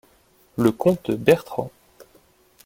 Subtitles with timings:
[0.57, 1.69] le comte Bertrand.